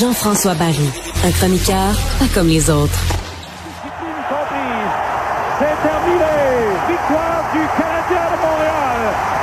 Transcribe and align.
Jean-François 0.00 0.54
Barry, 0.54 0.88
un 1.24 1.30
chroniqueur 1.30 1.94
pas 2.18 2.26
comme 2.32 2.48
les 2.48 2.70
autres. 2.70 2.98
C'est 5.58 5.76
terminé. 5.82 6.24
Victoire 6.88 7.42
du 7.52 7.60
Canadien 7.76 8.24
de 8.30 8.36
Montréal 8.40 9.00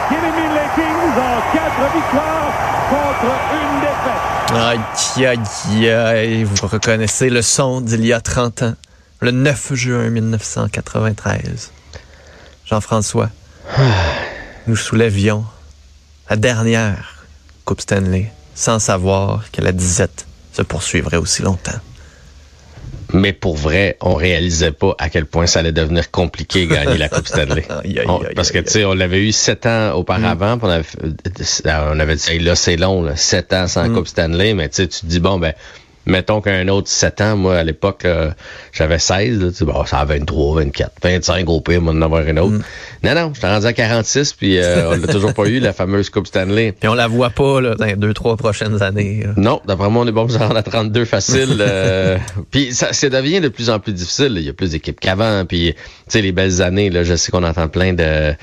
qui 0.08 0.16
élimine 0.16 0.54
les 0.54 0.70
Kings 0.76 1.18
en 1.18 1.38
quatre 1.54 1.86
victoires 1.94 2.54
contre 2.90 3.32
une 3.54 3.76
défaite. 3.82 4.26
Aïe, 4.56 5.26
aïe, 5.26 5.90
aïe, 5.90 6.44
vous 6.44 6.68
reconnaissez 6.68 7.30
le 7.30 7.42
son 7.42 7.82
d'il 7.82 8.06
y 8.06 8.14
a 8.14 8.22
30 8.22 8.64
ans, 8.64 8.74
le 9.22 9.32
9 9.32 9.74
juin 9.74 10.10
1993. 10.10 11.72
Jean-François, 12.66 13.30
nous 14.68 14.76
soulèvions 14.76 15.46
la 16.30 16.36
dernière 16.36 17.26
Coupe 17.66 17.82
Stanley 17.82 18.32
sans 18.56 18.80
savoir 18.80 19.46
que 19.52 19.62
la 19.62 19.72
disette 19.72 20.26
se 20.54 20.62
poursuivrait 20.62 21.18
aussi 21.18 21.42
longtemps. 21.42 21.80
Mais 23.14 23.32
pour 23.32 23.56
vrai, 23.56 23.96
on 24.02 24.16
réalisait 24.16 24.72
pas 24.72 24.94
à 25.00 25.10
quel 25.10 25.26
point 25.26 25.48
ça 25.48 25.60
allait 25.60 25.72
devenir 25.72 26.12
compliqué 26.12 26.68
gagner 26.68 26.98
la 26.98 27.08
Coupe 27.08 27.28
Stanley. 27.28 27.66
On- 28.08 28.22
parce 28.36 28.52
que 28.52 28.60
tu 28.60 28.70
sais, 28.72 28.86
on 28.86 28.94
l'avait 28.94 29.26
eu 29.26 29.32
sept 29.32 29.66
ans 29.66 29.94
auparavant, 29.94 30.58
puis 30.58 30.68
on 30.68 30.70
avait, 30.70 30.86
on 31.94 32.00
avait 32.00 32.16
dit 32.16 32.40
là 32.40 32.56
c'est 32.56 32.76
long, 32.76 33.04
là, 33.04 33.16
sept 33.16 33.54
ans 33.54 33.68
sans 33.68 33.94
Coupe 33.94 34.08
Stanley, 34.08 34.54
mais 34.54 34.68
tu 34.68 34.76
sais, 34.78 34.88
tu 34.88 35.00
te 35.02 35.06
dis 35.06 35.20
bon 35.22 35.40
ben 35.40 35.54
mettons 36.08 36.42
qu'un 36.42 36.68
autre 36.70 36.88
7 36.88 37.22
ans, 37.22 37.38
moi, 37.38 37.58
à 37.58 37.64
l'époque, 37.64 38.06
euh, 38.06 38.32
j'avais 38.72 39.00
16, 39.00 39.40
là, 39.42 39.48
tu 39.50 39.56
sais, 39.56 39.66
bon, 39.66 39.86
ça 39.86 40.00
a 40.00 40.06
23, 40.06 40.56
24, 40.64 40.92
25 41.04 41.50
au 41.50 41.62
pire, 41.62 41.82
moi, 41.82 41.94
d'en 41.94 42.02
avoir 42.02 42.22
une 42.28 42.40
autre. 42.40 42.58
Non, 43.04 43.14
non, 43.14 43.32
j'étais 43.34 43.48
rendu 43.48 43.66
à 43.66 43.74
46, 43.74 44.34
puis 44.34 44.58
euh, 44.58 44.90
on 44.92 44.98
l'a 44.98 45.08
toujours 45.08 45.34
pas 45.34 45.46
eu, 45.48 45.60
la 45.60 45.74
fameuse 45.74 46.10
Coupe 46.10 46.28
Stanley. 46.28 46.72
Puis 46.72 46.90
on 46.90 46.94
la 46.96 47.08
voit 47.08 47.30
pas 47.30 47.62
là, 47.62 47.76
dans 47.76 47.86
les 47.86 47.96
deux, 47.96 48.14
trois 48.14 48.38
prochaines 48.38 48.82
années. 48.82 49.24
là. 49.26 49.34
Non, 49.38 49.62
d'après 49.68 49.90
moi, 49.90 50.04
on 50.04 50.08
est 50.08 50.12
bon 50.12 50.26
pour 50.26 50.32
se 50.32 50.40
rendre 50.40 50.58
à 50.58 50.64
32 50.64 51.06
facile. 51.06 51.58
euh, 51.60 52.18
puis 52.52 52.74
ça, 52.74 52.94
ça 52.94 53.10
devient 53.10 53.42
de 53.42 53.50
plus 53.50 53.70
en 53.70 53.80
plus 53.80 53.94
difficile. 53.94 54.34
là. 54.34 54.40
Il 54.40 54.46
y 54.46 54.50
a 54.50 54.54
plus 54.54 54.72
d'équipes 54.72 55.00
qu'avant. 55.00 55.46
Puis, 55.46 55.74
tu 55.76 55.82
sais, 56.08 56.22
les 56.22 56.32
belles 56.32 56.62
années, 56.62 56.90
là, 56.90 57.04
je 57.04 57.16
sais 57.16 57.32
qu'on 57.32 57.44
entend 57.44 57.68
plein 57.68 57.94
de 57.94 58.34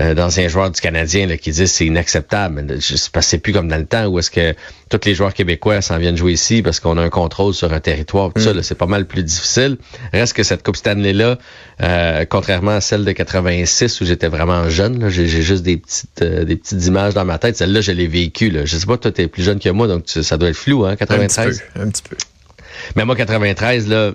euh, 0.00 0.14
d'anciens 0.14 0.48
joueurs 0.48 0.70
du 0.70 0.80
Canadien 0.80 1.26
là, 1.26 1.36
qui 1.36 1.50
disent 1.50 1.70
c'est 1.70 1.86
inacceptable. 1.86 2.62
Mais 2.66 2.80
Je 2.80 2.96
sais 2.96 3.10
pas, 3.10 3.22
c'est 3.22 3.38
plus 3.38 3.52
comme 3.52 3.68
dans 3.68 3.76
le 3.76 3.86
temps 3.86 4.06
où 4.06 4.18
est-ce 4.18 4.30
que 4.30 4.54
tous 4.90 5.00
les 5.04 5.14
joueurs 5.14 5.34
québécois 5.34 5.80
s'en 5.82 5.98
viennent 5.98 6.16
jouer 6.16 6.32
ici 6.32 6.62
parce 6.62 6.80
qu'on 6.80 6.93
a 6.98 7.02
un 7.02 7.08
contrôle 7.10 7.54
sur 7.54 7.72
un 7.72 7.80
territoire. 7.80 8.32
Tout 8.34 8.40
ça, 8.42 8.52
là, 8.52 8.62
c'est 8.62 8.74
pas 8.74 8.86
mal 8.86 9.06
plus 9.06 9.22
difficile. 9.22 9.76
Reste 10.12 10.32
que 10.34 10.42
cette 10.42 10.62
Coupe 10.62 10.76
Stanley-là, 10.76 11.38
euh, 11.82 12.24
contrairement 12.28 12.72
à 12.72 12.80
celle 12.80 13.04
de 13.04 13.12
86 13.12 14.00
où 14.00 14.04
j'étais 14.04 14.28
vraiment 14.28 14.68
jeune, 14.68 15.00
là, 15.00 15.08
j'ai 15.08 15.26
juste 15.26 15.62
des 15.62 15.76
petites 15.76 16.22
euh, 16.22 16.44
des 16.44 16.56
petites 16.56 16.84
images 16.86 17.14
dans 17.14 17.24
ma 17.24 17.38
tête. 17.38 17.56
Celle-là, 17.56 17.80
je 17.80 17.92
l'ai 17.92 18.06
vécue. 18.06 18.50
Là. 18.50 18.64
Je 18.64 18.76
sais 18.76 18.86
pas, 18.86 18.96
toi, 18.96 19.10
t'es 19.12 19.26
plus 19.28 19.42
jeune 19.42 19.58
que 19.58 19.68
moi, 19.70 19.86
donc 19.88 20.04
tu- 20.04 20.22
ça 20.22 20.36
doit 20.36 20.48
être 20.50 20.56
flou, 20.56 20.84
hein, 20.84 20.90
Un 20.90 20.96
petit 20.96 21.06
93. 21.06 21.62
peu, 21.74 21.80
un 21.80 21.88
petit 21.88 22.02
peu. 22.02 22.16
Mais 22.96 23.04
moi, 23.04 23.16
93, 23.16 23.88
là, 23.88 24.12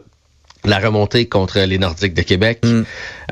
la 0.65 0.79
remontée 0.79 1.27
contre 1.27 1.59
les 1.59 1.77
Nordiques 1.77 2.13
de 2.13 2.21
Québec. 2.21 2.59
Mm. 2.63 2.83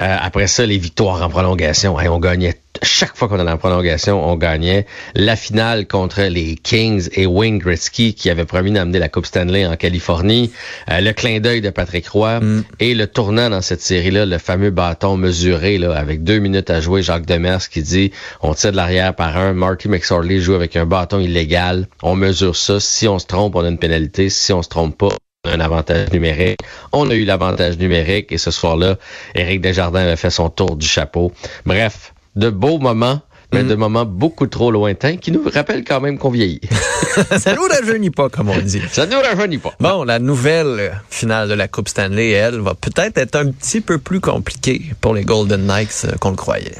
Euh, 0.01 0.17
après 0.21 0.47
ça, 0.47 0.65
les 0.65 0.77
victoires 0.77 1.21
en 1.21 1.29
prolongation. 1.29 1.99
Hey, 1.99 2.07
on 2.07 2.19
gagnait. 2.19 2.55
Chaque 2.83 3.17
fois 3.17 3.27
qu'on 3.27 3.39
allait 3.39 3.51
en 3.51 3.57
prolongation, 3.57 4.23
on 4.23 4.35
gagnait. 4.35 4.85
La 5.15 5.35
finale 5.35 5.87
contre 5.87 6.21
les 6.21 6.55
Kings 6.55 7.09
et 7.13 7.25
Wayne 7.25 7.57
Gretzky 7.57 8.13
qui 8.13 8.29
avait 8.29 8.45
promis 8.45 8.71
d'amener 8.71 8.99
la 8.99 9.09
Coupe 9.09 9.25
Stanley 9.25 9.65
en 9.65 9.75
Californie. 9.75 10.51
Euh, 10.91 11.01
le 11.01 11.11
clin 11.13 11.39
d'œil 11.39 11.61
de 11.61 11.71
Patrick 11.71 12.07
Roy. 12.07 12.39
Et 12.79 12.93
le 12.93 13.07
tournant 13.07 13.49
dans 13.49 13.61
cette 13.61 13.81
série-là, 13.81 14.25
le 14.25 14.37
fameux 14.37 14.69
bâton 14.69 15.17
mesuré 15.17 15.79
là, 15.79 15.95
avec 15.97 16.23
deux 16.23 16.39
minutes 16.39 16.69
à 16.69 16.79
jouer. 16.79 17.01
Jacques 17.01 17.25
Demers 17.25 17.67
qui 17.69 17.81
dit 17.81 18.11
on 18.41 18.53
tire 18.53 18.71
de 18.71 18.77
l'arrière 18.77 19.15
par 19.15 19.35
un. 19.37 19.53
Marty 19.53 19.89
McSorley 19.89 20.39
joue 20.39 20.53
avec 20.53 20.75
un 20.75 20.85
bâton 20.85 21.19
illégal. 21.19 21.87
On 22.03 22.15
mesure 22.15 22.55
ça. 22.55 22.79
Si 22.79 23.07
on 23.07 23.17
se 23.17 23.25
trompe, 23.25 23.55
on 23.55 23.65
a 23.65 23.69
une 23.69 23.79
pénalité. 23.79 24.29
Si 24.29 24.53
on 24.53 24.61
se 24.61 24.69
trompe 24.69 24.97
pas, 24.97 25.09
a 25.47 25.53
un 25.53 25.59
avantage 25.59 26.11
numérique. 26.11 26.59
On 26.91 27.09
a 27.09 27.15
eu 27.15 27.25
l'avantage 27.25 27.77
numérique 27.77 28.31
et 28.31 28.37
ce 28.37 28.51
soir-là, 28.51 28.97
Éric 29.35 29.61
Desjardins 29.61 30.01
avait 30.01 30.15
fait 30.15 30.29
son 30.29 30.49
tour 30.49 30.75
du 30.75 30.87
chapeau. 30.87 31.31
Bref, 31.65 32.13
de 32.35 32.49
beaux 32.49 32.77
moments, 32.77 33.21
mais 33.53 33.63
de 33.63 33.75
moments 33.75 34.05
beaucoup 34.05 34.47
trop 34.47 34.71
lointains 34.71 35.17
qui 35.17 35.31
nous 35.31 35.43
rappellent 35.53 35.83
quand 35.83 36.01
même 36.01 36.17
qu'on 36.17 36.29
vieillit. 36.29 36.61
ça 37.37 37.55
nous 37.55 37.61
rajeunit 37.61 38.09
pas, 38.09 38.29
comme 38.29 38.49
on 38.49 38.59
dit. 38.59 38.81
Ça 38.91 39.05
ne 39.05 39.13
nous 39.13 39.21
rajeunit 39.21 39.57
pas. 39.57 39.73
Bon, 39.79 40.03
la 40.03 40.19
nouvelle 40.19 41.01
finale 41.09 41.47
de 41.47 41.53
la 41.53 41.67
Coupe 41.67 41.87
Stanley, 41.87 42.31
elle, 42.31 42.59
va 42.59 42.75
peut-être 42.75 43.17
être 43.17 43.35
un 43.35 43.51
petit 43.51 43.81
peu 43.81 43.97
plus 43.97 44.19
compliquée 44.19 44.81
pour 45.01 45.13
les 45.13 45.23
Golden 45.23 45.65
Knights 45.65 46.05
euh, 46.05 46.17
qu'on 46.19 46.31
le 46.31 46.35
croyait. 46.35 46.75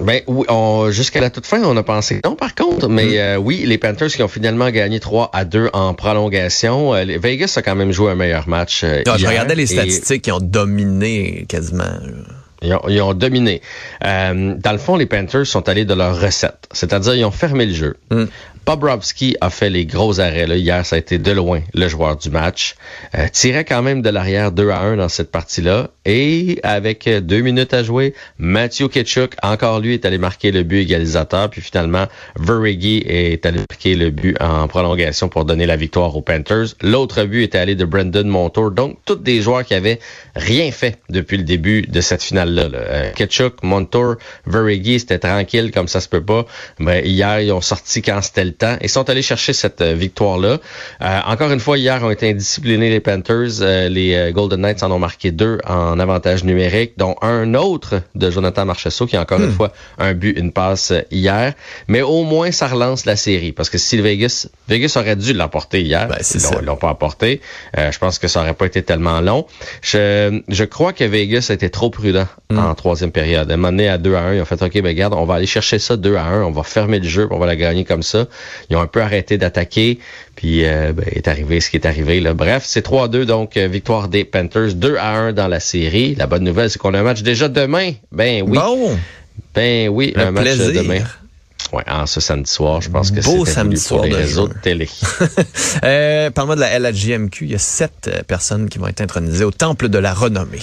Ben 0.00 0.22
oui, 0.26 0.46
on- 0.48 0.90
jusqu'à 0.90 1.20
la 1.20 1.30
toute 1.30 1.46
fin, 1.46 1.62
on 1.62 1.76
a 1.76 1.82
pensé 1.82 2.20
non 2.24 2.36
par 2.36 2.54
contre, 2.54 2.88
mais 2.88 3.18
euh, 3.18 3.36
oui, 3.36 3.64
les 3.66 3.76
Panthers 3.78 4.08
qui 4.08 4.22
ont 4.22 4.28
finalement 4.28 4.70
gagné 4.70 4.98
3 4.98 5.30
à 5.32 5.44
2 5.44 5.68
en 5.72 5.92
prolongation. 5.94 6.94
Euh, 6.94 7.04
Vegas 7.22 7.54
a 7.56 7.62
quand 7.62 7.74
même 7.76 7.92
joué 7.92 8.10
un 8.12 8.14
meilleur 8.14 8.48
match. 8.48 8.82
euh, 8.84 9.02
je 9.18 9.26
regardais 9.26 9.54
les 9.54 9.64
et- 9.64 9.76
statistiques 9.76 10.22
qui 10.22 10.32
ont 10.32 10.40
dominé 10.40 11.44
quasiment. 11.48 11.84
là. 11.84 12.43
Ils 12.64 12.74
ont, 12.74 12.88
ils 12.88 13.00
ont 13.00 13.14
dominé. 13.14 13.60
Euh, 14.04 14.54
dans 14.56 14.72
le 14.72 14.78
fond, 14.78 14.96
les 14.96 15.06
Panthers 15.06 15.46
sont 15.46 15.68
allés 15.68 15.84
de 15.84 15.94
leur 15.94 16.20
recette. 16.20 16.68
C'est-à-dire, 16.72 17.14
ils 17.14 17.24
ont 17.24 17.30
fermé 17.30 17.66
le 17.66 17.74
jeu. 17.74 17.96
Mm. 18.10 18.24
Bobrovski 18.66 19.36
a 19.42 19.50
fait 19.50 19.68
les 19.68 19.84
gros 19.84 20.20
arrêts. 20.20 20.46
Là. 20.46 20.56
Hier, 20.56 20.86
ça 20.86 20.96
a 20.96 20.98
été 20.98 21.18
de 21.18 21.30
loin 21.32 21.60
le 21.74 21.86
joueur 21.86 22.16
du 22.16 22.30
match. 22.30 22.76
Euh, 23.14 23.28
tirait 23.30 23.64
quand 23.64 23.82
même 23.82 24.00
de 24.00 24.08
l'arrière 24.08 24.52
2 24.52 24.70
à 24.70 24.80
1 24.80 24.96
dans 24.96 25.10
cette 25.10 25.30
partie-là. 25.30 25.90
Et 26.06 26.60
avec 26.62 27.08
deux 27.08 27.40
minutes 27.40 27.74
à 27.74 27.82
jouer, 27.82 28.14
Matthew 28.38 28.88
Ketchuk, 28.88 29.34
encore 29.42 29.80
lui, 29.80 29.94
est 29.94 30.06
allé 30.06 30.16
marquer 30.16 30.50
le 30.50 30.62
but 30.62 30.80
égalisateur. 30.80 31.50
Puis 31.50 31.60
finalement, 31.60 32.06
Verigi 32.38 33.02
est 33.06 33.44
allé 33.44 33.60
marquer 33.68 33.96
le 33.96 34.10
but 34.10 34.40
en 34.40 34.66
prolongation 34.66 35.28
pour 35.28 35.44
donner 35.44 35.66
la 35.66 35.76
victoire 35.76 36.16
aux 36.16 36.22
Panthers. 36.22 36.74
L'autre 36.82 37.24
but 37.24 37.42
était 37.42 37.58
allé 37.58 37.74
de 37.74 37.84
Brandon 37.84 38.24
Montour. 38.24 38.70
Donc, 38.70 38.98
tous 39.04 39.16
des 39.16 39.42
joueurs 39.42 39.64
qui 39.64 39.74
avaient 39.74 39.98
rien 40.34 40.70
fait 40.70 40.98
depuis 41.10 41.36
le 41.36 41.44
début 41.44 41.82
de 41.82 42.00
cette 42.00 42.22
finale-là. 42.54 42.68
là. 42.68 42.84
Euh, 42.84 43.12
Ketchuk, 43.12 43.62
Montour, 43.62 44.16
Verigi, 44.46 45.00
c'était 45.00 45.18
tranquille 45.18 45.70
comme 45.72 45.88
ça 45.88 46.00
se 46.00 46.08
peut 46.08 46.22
pas. 46.22 46.46
Ben, 46.78 47.04
hier, 47.04 47.40
ils 47.40 47.52
ont 47.52 47.60
sorti 47.60 48.02
quand 48.02 48.20
c'était 48.22 48.44
le 48.44 48.52
temps 48.52 48.76
et 48.80 48.88
sont 48.88 49.08
allés 49.10 49.22
chercher 49.22 49.52
cette 49.52 49.80
euh, 49.80 49.94
victoire-là. 49.94 50.58
Euh, 51.02 51.20
encore 51.26 51.50
une 51.50 51.60
fois, 51.60 51.78
hier 51.78 52.02
ont 52.02 52.10
été 52.10 52.30
indisciplinés 52.30 52.90
les 52.90 53.00
Panthers. 53.00 53.60
Euh, 53.60 53.88
les 53.88 54.14
euh, 54.14 54.32
Golden 54.32 54.60
Knights 54.60 54.82
en 54.82 54.90
ont 54.90 54.98
marqué 54.98 55.30
deux 55.30 55.58
en 55.66 55.98
avantage 55.98 56.44
numérique, 56.44 56.92
dont 56.96 57.16
un 57.22 57.54
autre 57.54 58.02
de 58.14 58.30
Jonathan 58.30 58.64
Marchessault 58.64 59.06
qui 59.06 59.16
a 59.16 59.20
encore 59.22 59.40
une 59.40 59.52
fois 59.52 59.72
un 59.98 60.14
but, 60.14 60.38
une 60.38 60.52
passe 60.52 60.92
hier. 61.10 61.54
Mais 61.88 62.02
au 62.02 62.22
moins, 62.24 62.50
ça 62.52 62.66
relance 62.66 63.04
la 63.06 63.16
série 63.16 63.52
parce 63.52 63.70
que 63.70 63.78
si 63.78 63.96
Vegas, 64.00 64.48
Vegas 64.68 64.94
aurait 64.96 65.16
dû 65.16 65.32
l'emporter 65.32 65.82
hier, 65.82 66.08
Ben, 66.08 66.16
ils 66.34 66.64
l'ont- 66.64 66.76
pas 66.76 66.88
emporté. 66.88 67.40
Euh, 67.78 67.92
je 67.92 67.98
pense 67.98 68.18
que 68.18 68.26
ça 68.28 68.40
aurait 68.40 68.54
pas 68.54 68.66
été 68.66 68.82
tellement 68.82 69.20
long. 69.20 69.46
Je, 69.80 70.40
je 70.48 70.64
crois 70.64 70.92
que 70.92 71.04
Vegas 71.04 71.46
a 71.50 71.54
été 71.54 71.70
trop 71.70 71.88
prudent 71.90 72.26
en 72.50 72.74
troisième 72.74 73.10
période. 73.10 73.50
À 73.50 73.54
un 73.54 73.56
moment 73.56 73.70
donné, 73.72 73.88
à 73.88 73.98
2 73.98 74.14
à 74.14 74.20
1, 74.20 74.34
ils 74.34 74.40
ont 74.40 74.44
fait, 74.44 74.62
OK, 74.62 74.72
ben 74.74 74.86
regarde, 74.86 75.14
on 75.14 75.24
va 75.24 75.34
aller 75.34 75.46
chercher 75.46 75.78
ça 75.78 75.96
2 75.96 76.14
à 76.16 76.24
1, 76.24 76.42
on 76.42 76.50
va 76.50 76.62
fermer 76.62 76.98
le 77.00 77.08
jeu, 77.08 77.26
puis 77.26 77.34
on 77.34 77.40
va 77.40 77.46
la 77.46 77.56
gagner 77.56 77.84
comme 77.84 78.02
ça. 78.02 78.26
Ils 78.70 78.76
ont 78.76 78.80
un 78.80 78.86
peu 78.86 79.00
arrêté 79.00 79.38
d'attaquer, 79.38 79.98
puis 80.36 80.64
euh, 80.64 80.92
ben, 80.92 81.04
est 81.10 81.26
arrivé 81.26 81.60
ce 81.60 81.70
qui 81.70 81.76
est 81.76 81.86
arrivé. 81.86 82.20
Là. 82.20 82.34
Bref, 82.34 82.62
c'est 82.66 82.82
3 82.82 83.04
à 83.04 83.08
2, 83.08 83.26
donc 83.26 83.56
euh, 83.56 83.66
victoire 83.66 84.08
des 84.08 84.24
Panthers, 84.24 84.74
2 84.74 84.96
à 84.96 85.10
1 85.16 85.32
dans 85.32 85.48
la 85.48 85.58
série. 85.58 86.14
La 86.14 86.26
bonne 86.26 86.44
nouvelle, 86.44 86.70
c'est 86.70 86.78
qu'on 86.78 86.94
a 86.94 87.00
un 87.00 87.02
match 87.02 87.22
déjà 87.22 87.48
demain. 87.48 87.92
Ben 88.12 88.42
oui, 88.46 88.58
Bon, 88.58 88.96
ben 89.54 89.88
oui, 89.88 90.12
le 90.14 90.22
un 90.22 90.30
match 90.30 90.44
plaisir. 90.44 90.82
demain. 90.82 91.00
Ouais, 91.72 91.82
en 91.88 92.06
ce 92.06 92.20
samedi 92.20 92.50
soir, 92.50 92.80
je 92.82 92.90
pense 92.90 93.10
que 93.10 93.20
c'est 93.22 93.44
samedi 93.46 93.76
pour 93.76 93.84
soir 93.84 94.04
les 94.04 94.10
de 94.10 94.16
réseaux 94.16 94.46
jeu. 94.48 94.54
de 94.54 94.58
télé. 94.60 94.88
euh, 95.84 96.30
parle-moi 96.30 96.56
de 96.56 96.60
la 96.60 96.78
LHJMQ. 96.78 97.46
Il 97.46 97.50
y 97.52 97.54
a 97.54 97.58
sept 97.58 98.06
euh, 98.06 98.22
personnes 98.22 98.68
qui 98.68 98.78
vont 98.78 98.86
être 98.86 99.00
intronisées 99.00 99.44
au 99.44 99.50
Temple 99.50 99.88
de 99.88 99.98
la 99.98 100.12
Renommée. 100.12 100.60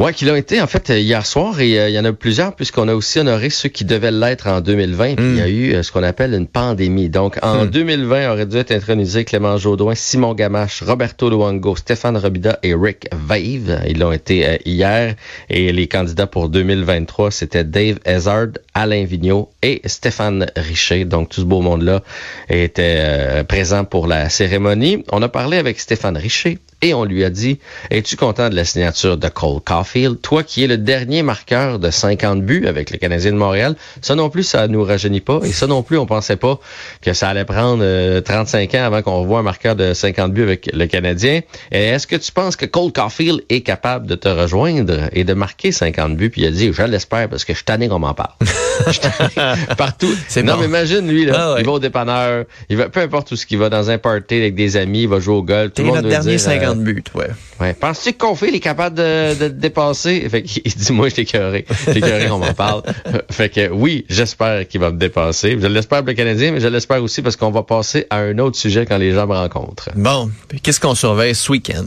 Ouais, 0.00 0.14
qui 0.14 0.24
l'ont 0.24 0.34
été 0.34 0.62
en 0.62 0.66
fait 0.66 0.88
euh, 0.88 0.98
hier 0.98 1.26
soir 1.26 1.60
et 1.60 1.78
euh, 1.78 1.90
il 1.90 1.94
y 1.94 1.98
en 1.98 2.06
a 2.06 2.14
plusieurs 2.14 2.56
puisqu'on 2.56 2.88
a 2.88 2.94
aussi 2.94 3.18
honoré 3.18 3.50
ceux 3.50 3.68
qui 3.68 3.84
devaient 3.84 4.10
l'être 4.10 4.46
en 4.46 4.62
2020. 4.62 5.16
Puis 5.16 5.26
il 5.26 5.36
y 5.36 5.42
a 5.42 5.48
eu 5.48 5.74
euh, 5.74 5.82
ce 5.82 5.92
qu'on 5.92 6.02
appelle 6.02 6.32
une 6.32 6.46
pandémie. 6.46 7.10
Donc 7.10 7.38
en 7.42 7.66
2020 7.66 8.32
aurait 8.32 8.46
dû 8.46 8.56
être 8.56 8.72
intronisé 8.72 9.26
Clément 9.26 9.58
Jaudoin, 9.58 9.94
Simon 9.94 10.32
Gamache, 10.32 10.82
Roberto 10.82 11.28
Luango, 11.28 11.76
Stéphane 11.76 12.16
Robida 12.16 12.58
et 12.62 12.72
Rick 12.74 13.08
Vave. 13.12 13.82
Ils 13.86 13.98
l'ont 13.98 14.12
été 14.12 14.48
euh, 14.48 14.56
hier 14.64 15.16
et 15.50 15.70
les 15.70 15.86
candidats 15.86 16.26
pour 16.26 16.48
2023 16.48 17.30
c'était 17.30 17.64
Dave 17.64 17.98
Hazard, 18.06 18.52
Alain 18.72 19.04
Vigneault 19.04 19.50
et 19.60 19.82
Stéphane 19.84 20.46
Richer. 20.56 21.04
Donc 21.04 21.28
tout 21.28 21.42
ce 21.42 21.46
beau 21.46 21.60
monde 21.60 21.82
là 21.82 22.00
était 22.48 23.44
présent 23.46 23.84
pour 23.84 24.06
la 24.06 24.30
cérémonie. 24.30 25.04
On 25.12 25.20
a 25.20 25.28
parlé 25.28 25.58
avec 25.58 25.78
Stéphane 25.78 26.16
Richer 26.16 26.58
et 26.82 26.94
on 26.94 27.04
lui 27.04 27.24
a 27.24 27.30
dit, 27.30 27.58
es-tu 27.90 28.16
content 28.16 28.48
de 28.48 28.54
la 28.54 28.64
signature 28.64 29.16
de 29.16 29.28
Cole 29.28 29.60
Caulfield? 29.64 30.20
Toi 30.20 30.42
qui 30.42 30.64
es 30.64 30.66
le 30.66 30.78
dernier 30.78 31.22
marqueur 31.22 31.78
de 31.78 31.90
50 31.90 32.42
buts 32.42 32.66
avec 32.66 32.90
le 32.90 32.98
Canadien 32.98 33.32
de 33.32 33.36
Montréal, 33.36 33.76
ça 34.00 34.14
non 34.14 34.30
plus, 34.30 34.42
ça 34.42 34.66
nous 34.68 34.84
rajeunit 34.84 35.20
pas. 35.20 35.40
Et 35.44 35.52
ça 35.52 35.66
non 35.66 35.82
plus, 35.82 35.98
on 35.98 36.06
pensait 36.06 36.36
pas 36.36 36.58
que 37.02 37.12
ça 37.12 37.28
allait 37.28 37.44
prendre 37.44 38.20
35 38.20 38.74
euh, 38.74 38.78
ans 38.78 38.84
avant 38.84 39.02
qu'on 39.02 39.20
revoie 39.20 39.40
un 39.40 39.42
marqueur 39.42 39.76
de 39.76 39.92
50 39.92 40.32
buts 40.32 40.42
avec 40.42 40.70
le 40.72 40.86
Canadien. 40.86 41.40
Est-ce 41.70 42.06
que 42.06 42.16
tu 42.16 42.32
penses 42.32 42.56
que 42.56 42.66
Cole 42.66 42.92
Caulfield 42.92 43.42
est 43.48 43.60
capable 43.60 44.06
de 44.06 44.14
te 44.14 44.28
rejoindre 44.28 45.08
et 45.12 45.24
de 45.24 45.34
marquer 45.34 45.72
50 45.72 46.16
buts? 46.16 46.30
Puis 46.30 46.42
il 46.42 46.46
a 46.46 46.50
dit, 46.50 46.72
je 46.72 46.82
l'espère 46.82 47.28
parce 47.28 47.44
que 47.44 47.52
je 47.52 47.58
suis 47.58 47.64
tanné 47.64 47.88
qu'on 47.88 47.98
m'en 47.98 48.14
parle. 48.14 48.32
Partout. 49.76 50.14
Non, 50.44 50.56
mais 50.58 50.66
imagine, 50.66 51.06
lui, 51.08 51.26
là, 51.26 51.54
ah 51.54 51.56
il 51.58 51.66
va 51.66 51.72
au 51.72 51.78
dépanneur, 51.78 52.44
il 52.68 52.76
va, 52.76 52.88
peu 52.88 53.00
importe 53.00 53.32
où 53.32 53.36
ce 53.36 53.46
qu'il 53.46 53.58
va, 53.58 53.68
dans 53.68 53.90
un 53.90 53.98
party 53.98 54.36
avec 54.36 54.54
des 54.54 54.76
amis, 54.76 55.02
il 55.02 55.08
va 55.08 55.20
jouer 55.20 55.34
au 55.34 55.42
golf. 55.42 55.72
Tout 55.74 55.82
le 55.82 55.88
monde 55.88 56.06
dernier 56.06 56.38
50 56.38 56.69
euh, 56.70 56.74
buts, 56.74 57.04
ouais. 57.14 57.28
ouais. 57.60 57.74
Penses-tu 57.74 58.12
que 58.12 58.18
Confield 58.18 58.54
est 58.54 58.60
capable 58.60 58.96
de, 58.96 59.38
de, 59.38 59.48
dépasser? 59.48 60.20
Fait 60.30 60.40
il 60.40 60.74
dit, 60.74 60.92
moi, 60.92 61.08
je 61.08 61.16
t'ai 61.16 61.22
écœuré. 61.22 61.64
Écœuré 61.94 62.28
qu'on 62.28 62.38
m'en 62.38 62.54
parle. 62.54 62.82
fait 63.30 63.48
que 63.48 63.70
oui, 63.70 64.04
j'espère 64.08 64.66
qu'il 64.68 64.80
va 64.80 64.90
me 64.90 64.98
dépasser. 64.98 65.58
Je 65.60 65.66
l'espère 65.66 65.98
pour 65.98 66.08
le 66.08 66.14
Canadien, 66.14 66.52
mais 66.52 66.60
je 66.60 66.68
l'espère 66.68 67.02
aussi 67.02 67.22
parce 67.22 67.36
qu'on 67.36 67.50
va 67.50 67.62
passer 67.62 68.06
à 68.10 68.18
un 68.18 68.38
autre 68.38 68.56
sujet 68.56 68.86
quand 68.86 68.98
les 68.98 69.12
gens 69.12 69.26
me 69.26 69.34
rencontrent. 69.34 69.90
Bon, 69.94 70.30
qu'est-ce 70.62 70.80
qu'on 70.80 70.94
surveille 70.94 71.34
ce 71.34 71.50
week-end? 71.52 71.84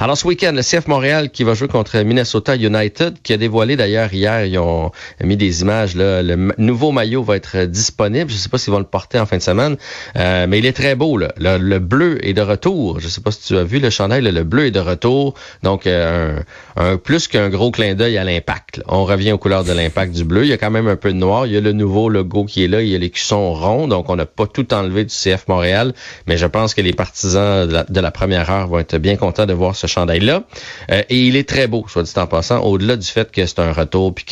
Alors 0.00 0.16
ce 0.16 0.26
week-end, 0.26 0.52
le 0.54 0.62
CF 0.62 0.86
Montréal 0.86 1.30
qui 1.30 1.44
va 1.44 1.54
jouer 1.54 1.68
contre 1.68 1.98
Minnesota 1.98 2.56
United, 2.56 3.16
qui 3.22 3.32
a 3.32 3.36
dévoilé 3.36 3.76
d'ailleurs 3.76 4.12
hier, 4.12 4.44
ils 4.44 4.58
ont 4.58 4.92
mis 5.22 5.36
des 5.36 5.62
images, 5.62 5.94
là, 5.94 6.22
le 6.22 6.52
nouveau 6.58 6.92
maillot 6.92 7.22
va 7.22 7.36
être 7.36 7.64
disponible. 7.64 8.30
Je 8.30 8.34
ne 8.34 8.38
sais 8.40 8.48
pas 8.48 8.58
s'ils 8.58 8.72
vont 8.72 8.78
le 8.78 8.84
porter 8.84 9.18
en 9.18 9.26
fin 9.26 9.36
de 9.36 9.42
semaine, 9.42 9.76
euh, 10.16 10.46
mais 10.48 10.58
il 10.58 10.66
est 10.66 10.72
très 10.72 10.94
beau. 10.94 11.16
Là. 11.16 11.32
Le, 11.38 11.78
bleu 11.78 12.24
est 12.26 12.32
de 12.32 12.42
retour. 12.42 13.00
Je 13.00 13.06
ne 13.06 13.10
sais 13.10 13.20
pas 13.20 13.30
si 13.30 13.40
tu 13.46 13.56
as 13.56 13.64
vu 13.64 13.78
le 13.78 13.90
chandail, 13.90 14.22
le 14.22 14.44
bleu 14.44 14.66
est 14.66 14.70
de 14.70 14.80
retour. 14.80 15.34
Donc 15.62 15.86
euh, 15.86 16.40
un, 16.76 16.96
plus 16.96 17.28
qu'un 17.28 17.48
gros 17.48 17.70
clin 17.70 17.94
d'œil 17.94 18.18
à 18.18 18.24
l'impact. 18.24 18.82
On 18.88 19.04
revient 19.04 19.32
aux 19.32 19.38
couleurs 19.38 19.64
de 19.64 19.72
l'impact 19.72 20.12
du 20.12 20.24
bleu. 20.24 20.44
Il 20.44 20.48
y 20.48 20.52
a 20.52 20.58
quand 20.58 20.70
même 20.70 20.88
un 20.88 20.96
peu 20.96 21.12
de 21.12 21.18
noir. 21.18 21.46
Il 21.46 21.52
y 21.52 21.56
a 21.56 21.60
le 21.60 21.72
nouveau 21.72 22.08
logo 22.08 22.44
qui 22.44 22.64
est 22.64 22.68
là. 22.68 22.82
Il 22.82 22.88
y 22.88 22.94
a 22.94 22.98
les 22.98 23.10
cuissons 23.10 23.52
ronds. 23.54 23.88
Donc 23.88 24.10
on 24.10 24.16
n'a 24.16 24.26
pas 24.26 24.46
tout 24.46 24.72
enlevé 24.74 25.04
du 25.04 25.14
CF 25.14 25.48
Montréal, 25.48 25.92
mais 26.26 26.36
je 26.36 26.46
pense 26.46 26.74
que 26.74 26.80
les 26.80 26.92
partisans 26.92 27.66
de 27.66 27.72
la, 27.72 27.84
de 27.84 28.00
la 28.00 28.10
première 28.10 28.50
heure 28.50 28.68
vont 28.68 28.78
être 28.78 28.98
bien 28.98 29.16
contents 29.16 29.46
de 29.46 29.52
voir 29.52 29.76
ce 29.78 29.86
chandail-là. 29.86 30.44
Euh, 30.90 31.02
et 31.08 31.20
il 31.20 31.36
est 31.36 31.48
très 31.48 31.66
beau, 31.66 31.84
soit 31.88 32.02
dit 32.02 32.12
en 32.16 32.26
passant, 32.26 32.60
au-delà 32.60 32.96
du 32.96 33.06
fait 33.06 33.30
que 33.30 33.46
c'est 33.46 33.60
un 33.60 33.72
retour 33.72 34.14
puis 34.14 34.24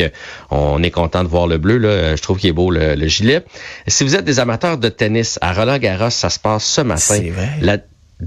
qu'on 0.50 0.82
est 0.82 0.90
content 0.90 1.22
de 1.22 1.28
voir 1.28 1.46
le 1.46 1.58
bleu, 1.58 1.78
là, 1.78 1.88
euh, 1.88 2.16
je 2.16 2.22
trouve 2.22 2.38
qu'il 2.38 2.50
est 2.50 2.54
beau 2.54 2.70
le, 2.70 3.06
gilet. 3.06 3.44
Si 3.86 4.04
vous 4.04 4.16
êtes 4.16 4.24
des 4.24 4.40
amateurs 4.40 4.78
de 4.78 4.88
tennis, 4.88 5.38
à 5.40 5.52
Roland 5.52 5.78
Garros, 5.78 6.10
ça 6.10 6.28
se 6.28 6.38
passe 6.38 6.64
ce 6.64 6.80
matin. 6.80 7.20
La 7.60 7.78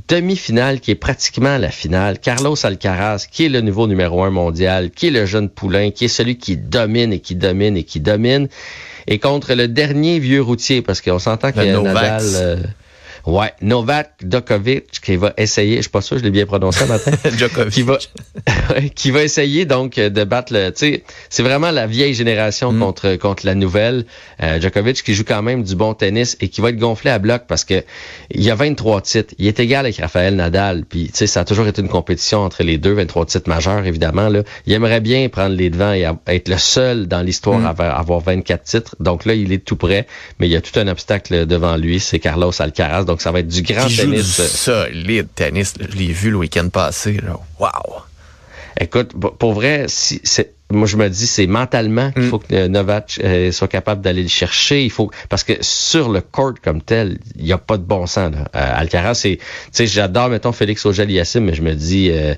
demi-finale 0.07 0.79
qui 0.79 0.91
est 0.91 0.95
pratiquement 0.95 1.57
la 1.57 1.69
finale. 1.69 2.19
Carlos 2.19 2.55
Alcaraz, 2.63 3.25
qui 3.29 3.45
est 3.45 3.49
le 3.49 3.61
nouveau 3.61 3.87
numéro 3.87 4.23
un 4.23 4.29
mondial, 4.29 4.91
qui 4.91 5.07
est 5.07 5.11
le 5.11 5.25
jeune 5.25 5.49
poulain, 5.49 5.91
qui 5.91 6.05
est 6.05 6.09
celui 6.09 6.37
qui 6.37 6.57
domine 6.57 7.11
et 7.11 7.19
qui 7.19 7.35
domine 7.35 7.75
et 7.75 7.83
qui 7.83 7.99
domine, 7.99 8.47
et 9.07 9.19
contre 9.19 9.53
le 9.55 9.67
dernier 9.67 10.19
vieux 10.19 10.41
routier, 10.41 10.81
parce 10.81 11.01
qu'on 11.01 11.19
s'entend 11.19 11.51
qu'il 11.51 11.63
y 11.63 11.69
a 11.69 11.81
Nadal... 11.81 12.73
Ouais, 13.29 13.53
Novak 13.61 14.13
Djokovic 14.27 15.01
qui 15.03 15.15
va 15.15 15.33
essayer, 15.37 15.77
je 15.77 15.81
suis 15.83 15.91
pas 15.91 16.01
sûr, 16.01 16.17
je 16.17 16.23
l'ai 16.23 16.31
bien 16.31 16.47
prononcé 16.47 16.85
matin. 16.87 17.11
Djokovic. 17.37 17.73
Qui 17.73 17.83
va, 17.83 17.99
qui 18.95 19.11
va 19.11 19.21
essayer 19.21 19.65
donc 19.65 19.97
de 19.97 20.23
battre 20.23 20.51
le, 20.51 20.71
tu 20.71 20.93
sais, 20.93 21.03
c'est 21.29 21.43
vraiment 21.43 21.69
la 21.69 21.85
vieille 21.85 22.15
génération 22.15 22.71
mm. 22.71 22.79
contre 22.79 23.15
contre 23.17 23.45
la 23.45 23.53
nouvelle. 23.53 24.05
Euh, 24.41 24.59
Djokovic 24.59 25.03
qui 25.03 25.13
joue 25.13 25.23
quand 25.23 25.43
même 25.43 25.63
du 25.63 25.75
bon 25.75 25.93
tennis 25.93 26.37
et 26.41 26.49
qui 26.49 26.59
va 26.59 26.69
être 26.69 26.77
gonflé 26.77 27.11
à 27.11 27.19
bloc 27.19 27.43
parce 27.47 27.65
que 27.65 27.83
il 28.31 28.41
y 28.41 28.49
a 28.49 28.55
23 28.55 29.01
titres. 29.01 29.35
Il 29.37 29.45
est 29.45 29.59
égal 29.59 29.85
avec 29.85 29.97
Raphaël 29.97 30.35
Nadal. 30.35 30.85
Puis 30.85 31.09
tu 31.11 31.17
sais, 31.17 31.27
ça 31.27 31.41
a 31.41 31.45
toujours 31.45 31.67
été 31.67 31.83
une 31.83 31.89
compétition 31.89 32.39
entre 32.39 32.63
les 32.63 32.79
deux, 32.79 32.93
23 32.93 33.27
titres 33.27 33.49
majeurs 33.49 33.85
évidemment 33.85 34.29
là. 34.29 34.41
Il 34.65 34.73
aimerait 34.73 35.01
bien 35.01 35.29
prendre 35.29 35.55
les 35.55 35.69
devants 35.69 35.93
et 35.93 36.07
être 36.27 36.49
le 36.49 36.57
seul 36.57 37.07
dans 37.07 37.21
l'histoire 37.21 37.59
mm. 37.59 37.75
à 37.77 37.95
avoir 37.95 38.21
24 38.21 38.63
titres. 38.63 38.95
Donc 38.99 39.25
là, 39.25 39.35
il 39.35 39.53
est 39.53 39.63
tout 39.63 39.75
prêt, 39.75 40.07
mais 40.39 40.47
il 40.47 40.51
y 40.51 40.55
a 40.55 40.61
tout 40.61 40.77
un 40.79 40.87
obstacle 40.87 41.45
devant 41.45 41.77
lui, 41.77 41.99
c'est 41.99 42.19
Carlos 42.19 42.51
Alcaraz. 42.59 43.03
Donc 43.03 43.18
ça 43.21 43.31
va 43.31 43.39
être 43.39 43.47
du 43.47 43.61
grand 43.61 43.87
tennis. 43.87 44.37
Joue 44.37 44.43
du 44.43 44.49
solide 44.49 45.27
tennis. 45.35 45.73
Je 45.79 45.97
l'ai 45.97 46.11
vu 46.11 46.31
le 46.31 46.37
week-end 46.37 46.69
passé. 46.69 47.19
Là. 47.23 47.39
Wow. 47.59 48.03
Écoute, 48.79 49.11
pour 49.37 49.53
vrai, 49.53 49.85
si 49.87 50.21
moi 50.71 50.87
je 50.87 50.97
me 50.97 51.09
dis 51.09 51.25
c'est 51.25 51.47
mentalement 51.47 52.11
qu'il 52.11 52.23
mm. 52.23 52.29
faut 52.29 52.39
que 52.39 52.67
Novak 52.67 53.19
euh, 53.23 53.51
soit 53.51 53.67
capable 53.67 54.01
d'aller 54.01 54.21
le 54.21 54.29
chercher. 54.29 54.83
Il 54.83 54.91
faut 54.91 55.11
parce 55.27 55.43
que 55.43 55.53
sur 55.61 56.09
le 56.09 56.21
court 56.21 56.53
comme 56.63 56.81
tel, 56.81 57.19
il 57.37 57.45
n'y 57.45 57.51
a 57.51 57.57
pas 57.57 57.77
de 57.77 57.83
bon 57.83 58.05
sens. 58.05 58.31
Là. 58.31 58.47
Euh, 58.55 58.79
Alcaraz, 58.79 59.15
c'est, 59.15 59.37
tu 59.37 59.43
sais, 59.71 59.87
j'adore 59.87 60.29
mettons 60.29 60.51
Félix 60.51 60.85
Auger-Aliassime, 60.85 61.45
mais 61.45 61.53
je 61.53 61.61
me 61.61 61.73
dis. 61.73 62.11
Euh, 62.11 62.35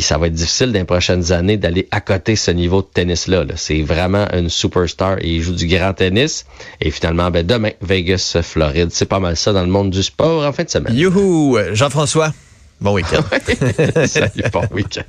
ça 0.00 0.18
va 0.18 0.28
être 0.28 0.34
difficile 0.34 0.72
dans 0.72 0.78
les 0.78 0.84
prochaines 0.84 1.32
années 1.32 1.56
d'aller 1.56 1.88
à 1.90 2.00
côté 2.00 2.36
ce 2.36 2.50
niveau 2.50 2.82
de 2.82 2.86
tennis-là. 2.86 3.44
c'est 3.56 3.82
vraiment 3.82 4.26
une 4.32 4.48
superstar 4.48 5.18
et 5.18 5.28
il 5.28 5.42
joue 5.42 5.54
du 5.54 5.66
grand 5.66 5.92
tennis. 5.92 6.46
Et 6.80 6.90
finalement, 6.90 7.30
ben, 7.30 7.44
demain, 7.44 7.72
Vegas, 7.82 8.38
Floride. 8.42 8.90
C'est 8.92 9.06
pas 9.06 9.20
mal 9.20 9.36
ça 9.36 9.52
dans 9.52 9.62
le 9.62 9.70
monde 9.70 9.90
du 9.90 10.02
sport 10.02 10.44
en 10.44 10.52
fin 10.52 10.64
de 10.64 10.70
semaine. 10.70 10.94
Youhou! 10.94 11.58
Jean-François, 11.72 12.32
bon 12.80 12.94
week-end. 12.94 13.22
Salut, 14.06 14.44
bon 14.52 14.64
week-end. 14.72 15.02